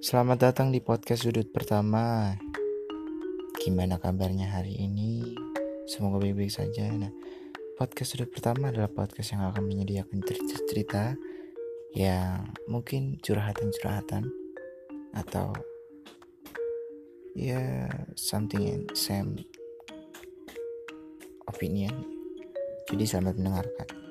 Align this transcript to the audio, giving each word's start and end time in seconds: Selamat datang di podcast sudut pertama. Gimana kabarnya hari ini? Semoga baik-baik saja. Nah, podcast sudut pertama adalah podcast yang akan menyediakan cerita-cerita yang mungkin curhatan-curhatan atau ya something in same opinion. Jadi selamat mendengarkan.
Selamat 0.00 0.40
datang 0.40 0.72
di 0.72 0.80
podcast 0.80 1.28
sudut 1.28 1.44
pertama. 1.52 2.32
Gimana 3.60 4.00
kabarnya 4.00 4.48
hari 4.48 4.72
ini? 4.80 5.36
Semoga 5.84 6.24
baik-baik 6.24 6.48
saja. 6.48 6.88
Nah, 6.88 7.12
podcast 7.76 8.16
sudut 8.16 8.32
pertama 8.32 8.72
adalah 8.72 8.88
podcast 8.88 9.36
yang 9.36 9.44
akan 9.52 9.60
menyediakan 9.60 10.24
cerita-cerita 10.24 11.20
yang 11.92 12.48
mungkin 12.64 13.20
curhatan-curhatan 13.20 14.32
atau 15.12 15.52
ya 17.36 17.92
something 18.16 18.64
in 18.64 18.88
same 18.96 19.44
opinion. 21.44 21.92
Jadi 22.88 23.04
selamat 23.04 23.36
mendengarkan. 23.36 24.09